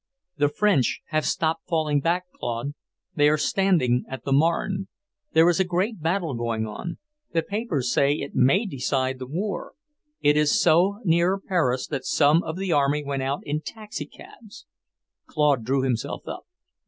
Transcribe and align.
"The 0.37 0.49
French 0.49 1.01
have 1.09 1.27
stopped 1.27 1.67
falling 1.67 1.99
back, 1.99 2.25
Claude. 2.33 2.73
They 3.13 3.29
are 3.29 3.37
standing 3.37 4.03
at 4.09 4.25
the 4.25 4.31
Marne. 4.33 4.87
There 5.33 5.47
is 5.47 5.59
a 5.59 5.63
great 5.63 6.01
battle 6.01 6.33
going 6.33 6.65
on. 6.65 6.97
The 7.33 7.43
papers 7.43 7.93
say 7.93 8.13
it 8.15 8.33
may 8.33 8.65
decide 8.65 9.19
the 9.19 9.27
war. 9.27 9.73
It 10.19 10.35
is 10.35 10.59
so 10.59 11.01
near 11.03 11.37
Paris 11.39 11.85
that 11.85 12.03
some 12.05 12.41
of 12.41 12.57
the 12.57 12.71
army 12.71 13.03
went 13.03 13.21
out 13.21 13.41
in 13.43 13.61
taxi 13.61 14.07
cabs." 14.07 14.65
Claude 15.27 15.63
drew 15.63 15.83
himself 15.83 16.27
up. 16.27 16.47